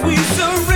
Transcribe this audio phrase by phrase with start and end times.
[0.03, 0.70] a little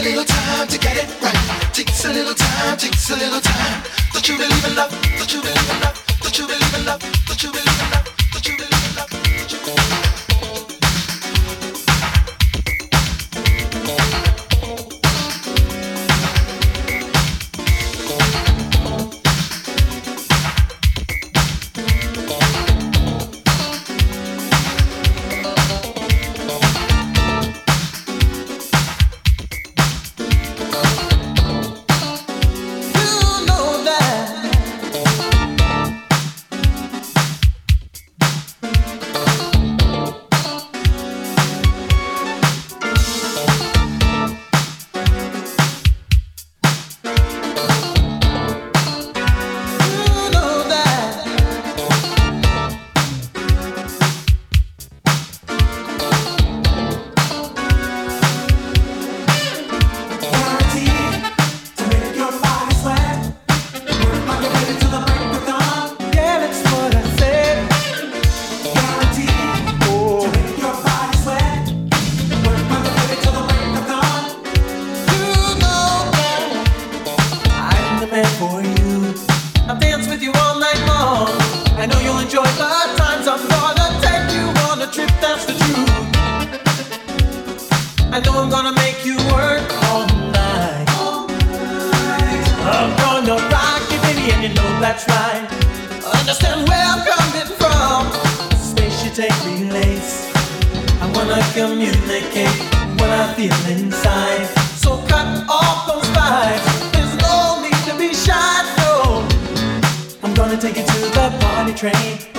[0.00, 1.74] a little time to get it right.
[1.74, 3.82] Takes a little time, takes a little time.
[4.12, 4.90] Don't you believe in love?
[5.18, 6.04] Don't you believe in love?
[6.22, 7.00] Don't you believe in love?
[7.26, 7.99] Don't you believe in love?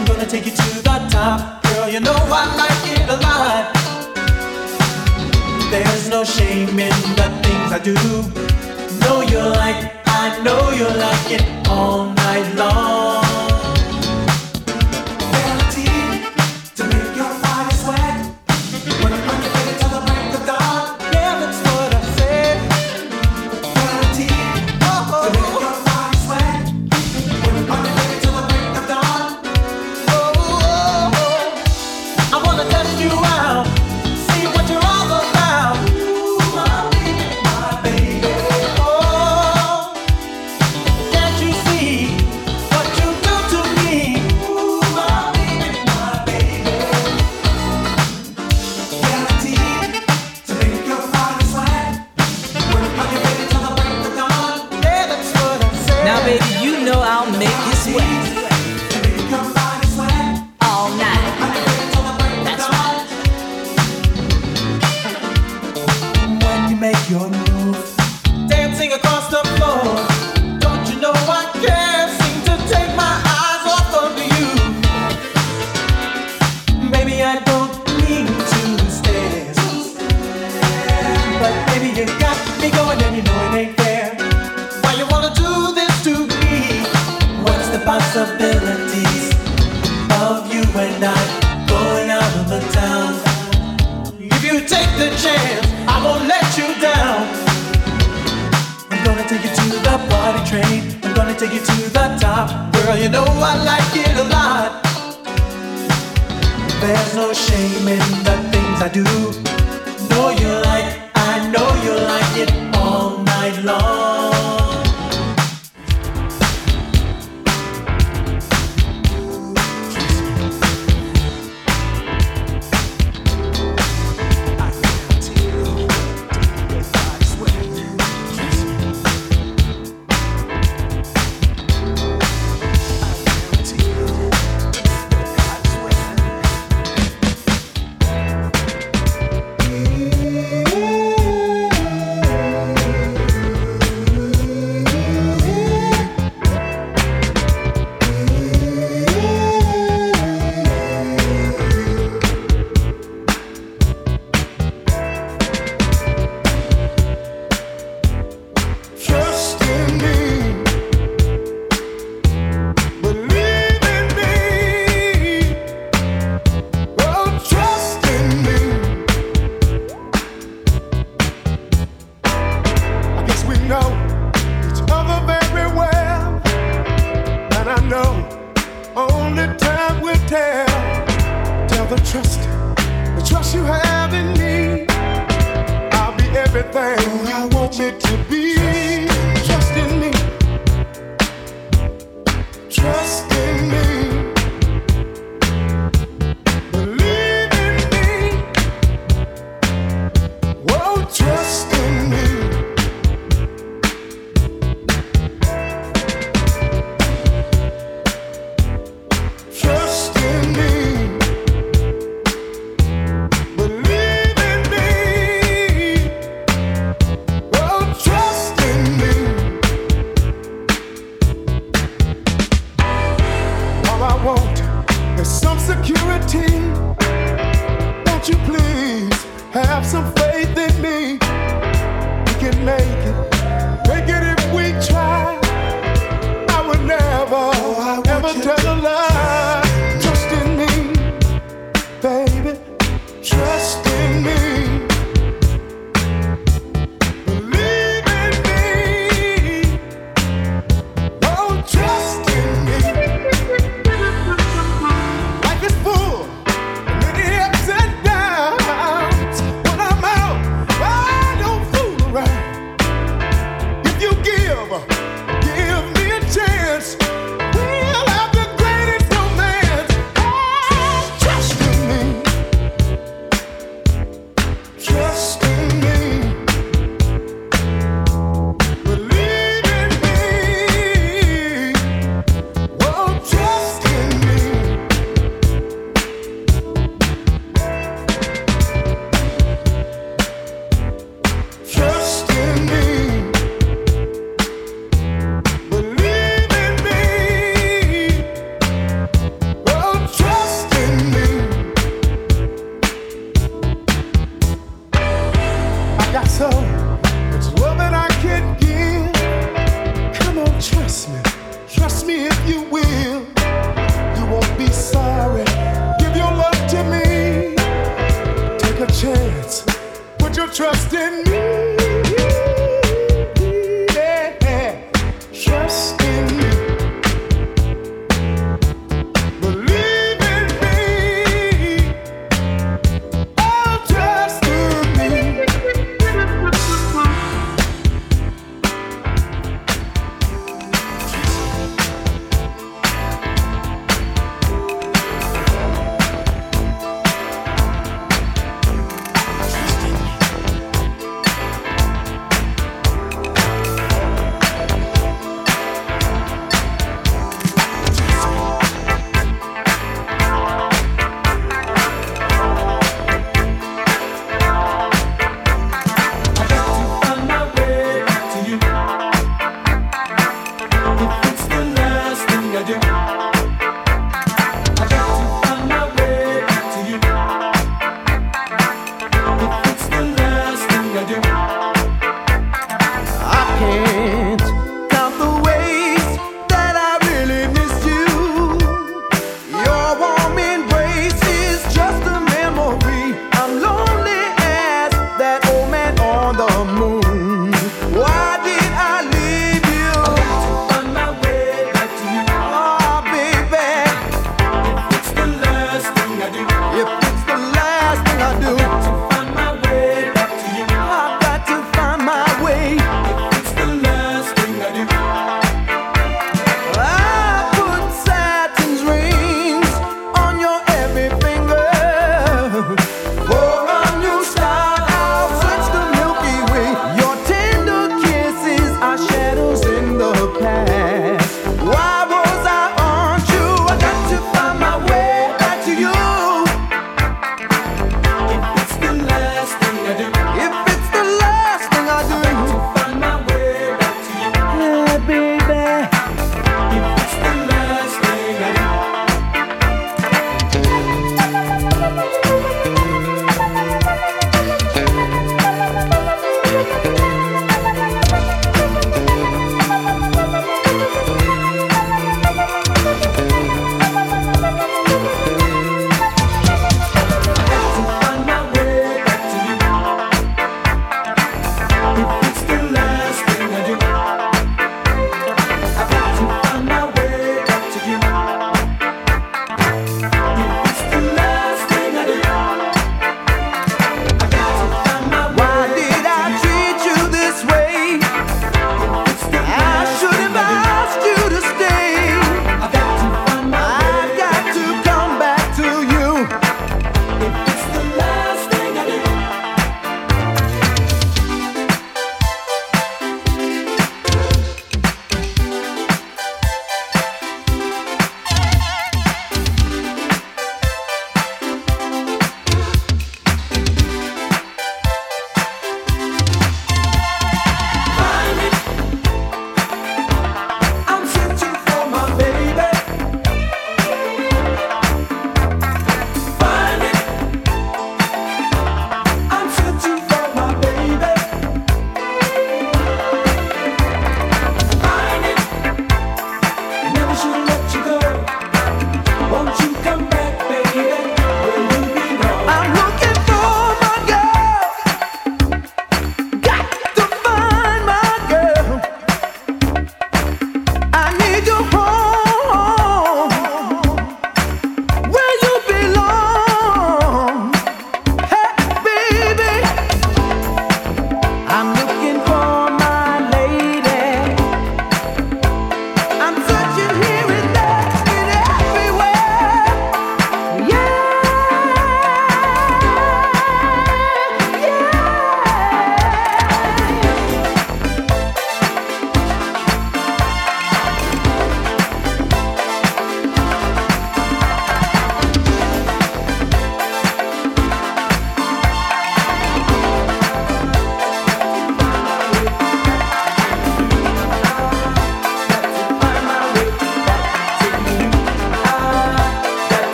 [0.00, 1.62] I'm gonna take you to the top.
[1.62, 3.76] Girl, you know I like it a lot.
[5.70, 7.94] There's no shame in the things I do.
[9.00, 13.29] Know you like, I know you like it all night long.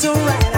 [0.00, 0.57] It's alright.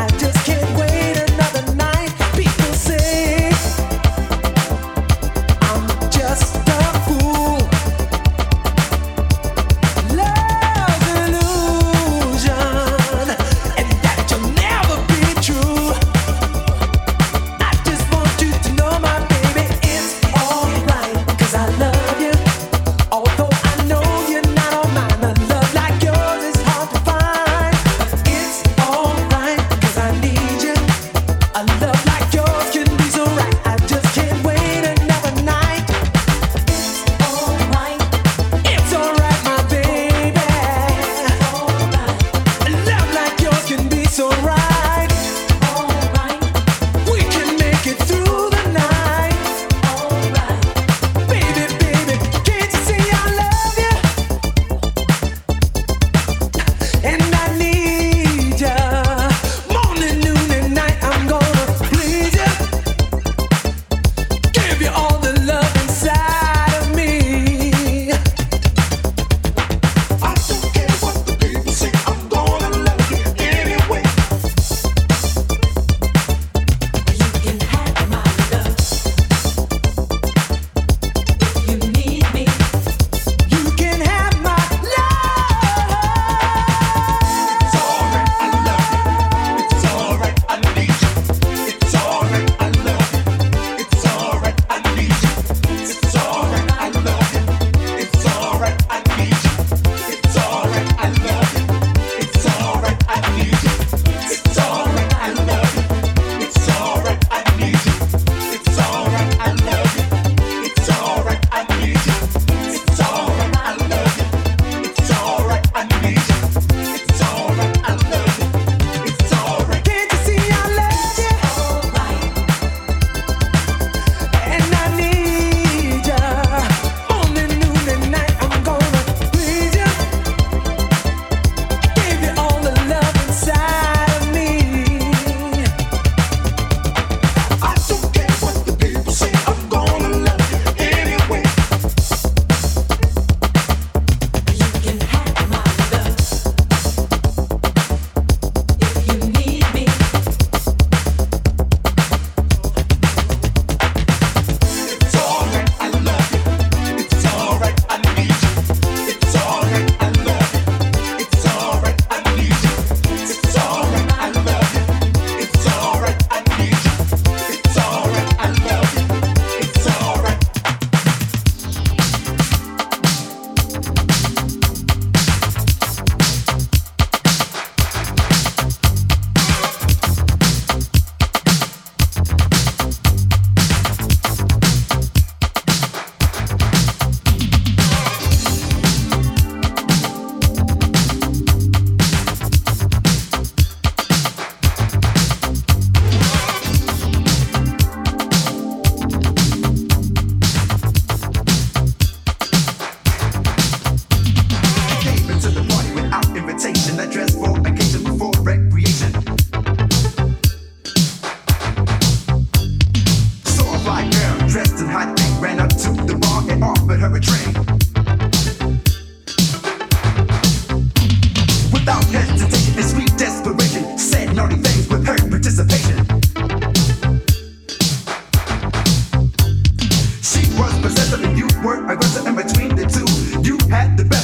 [233.71, 234.20] had the best.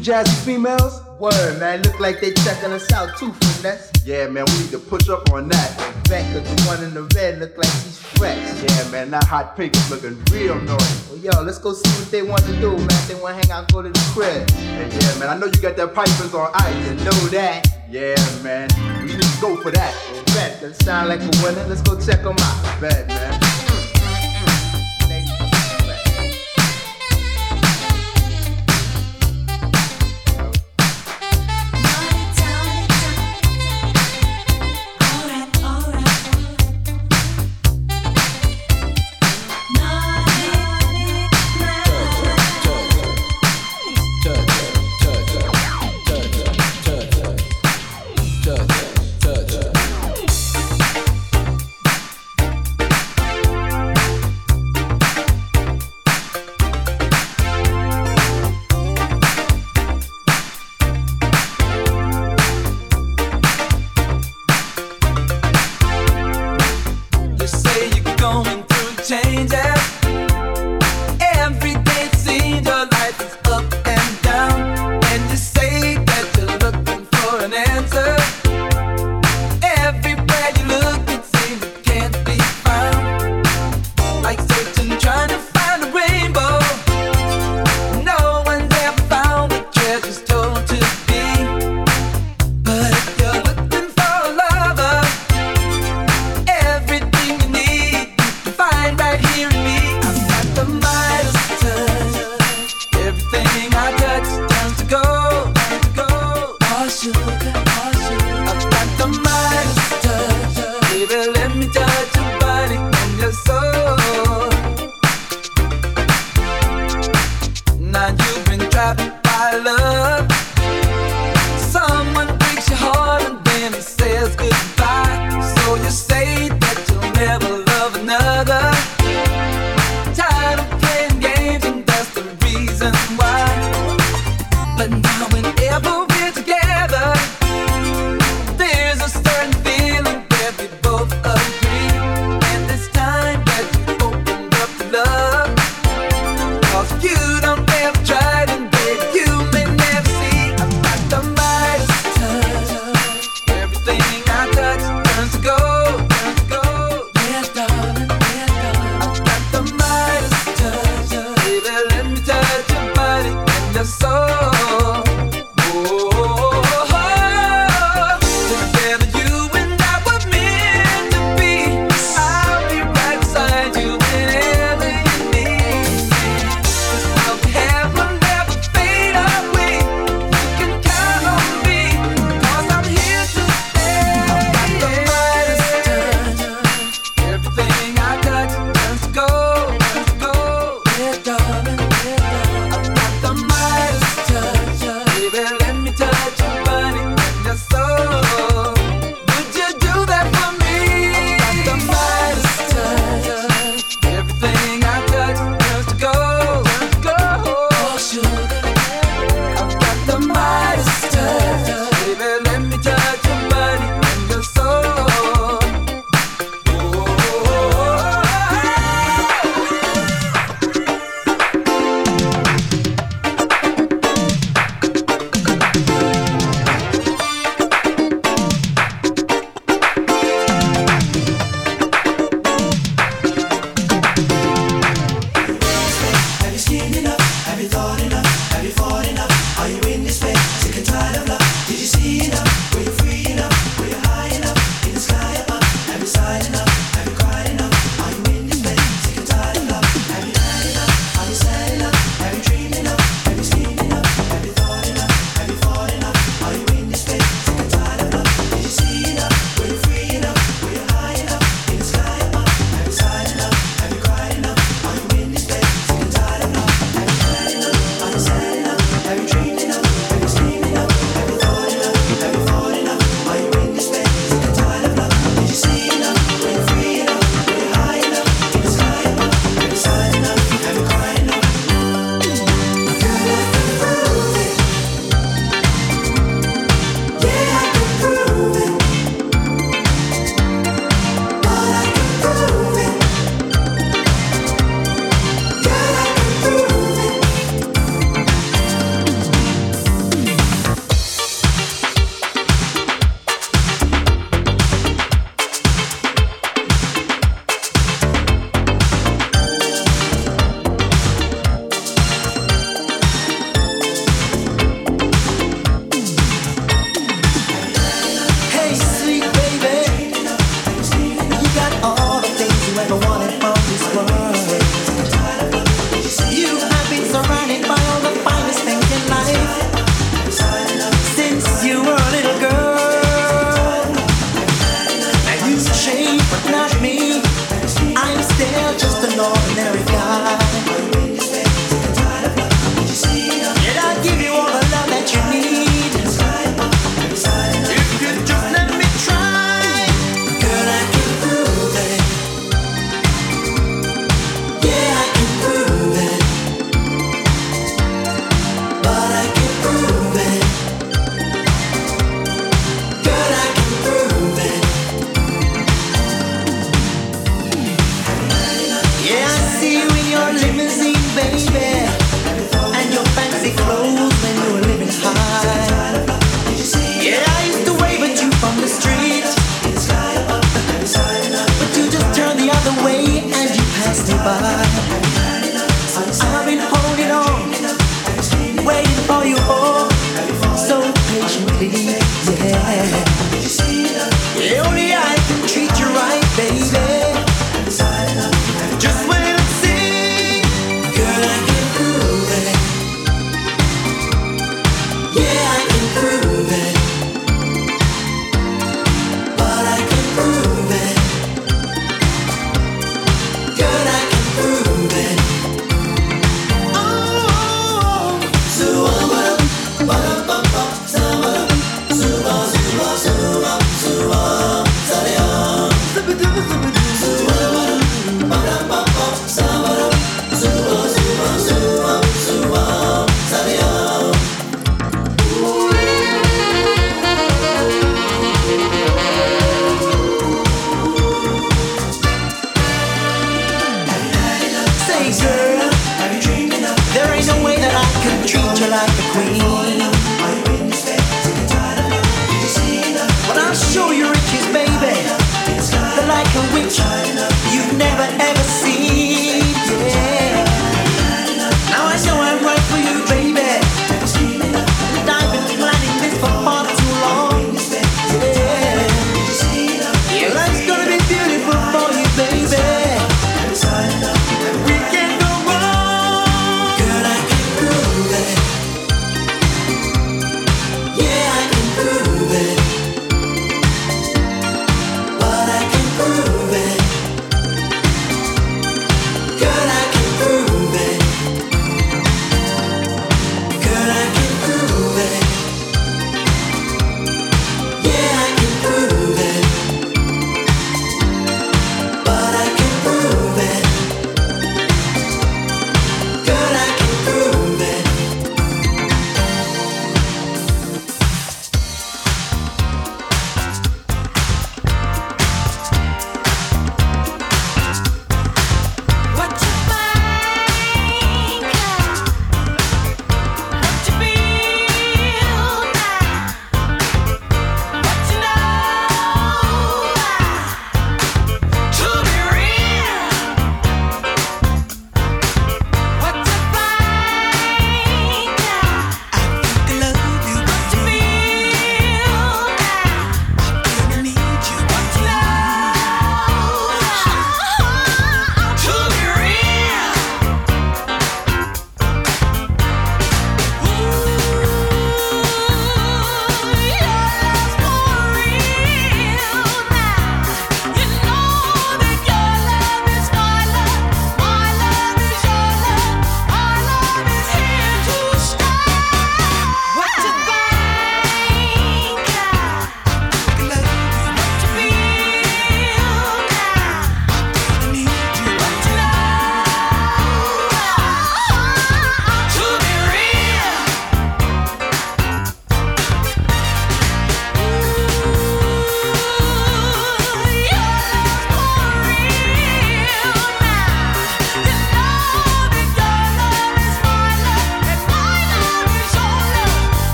[0.00, 1.02] Jazzy females?
[1.18, 1.82] Word, man.
[1.82, 3.90] Look like they checking us out too, finesse.
[4.04, 5.76] Yeah, man, we need to push up on that.
[6.08, 8.38] Becca, the one in the red, look like she's fresh.
[8.62, 11.08] Yeah, man, that hot pink is looking real nice.
[11.10, 13.08] Well, yo, let's go see what they want to do, man.
[13.08, 14.50] They want to hang out, go to the crib.
[14.50, 16.88] Hey, yeah, man, I know you got that pipers on ice.
[16.88, 17.66] You know that.
[17.90, 18.68] Yeah, man,
[19.02, 19.94] we need to go for that.
[20.34, 21.64] Bet, that sound like a winner.
[21.68, 22.80] Let's go check them out.
[22.80, 23.59] Bet, man.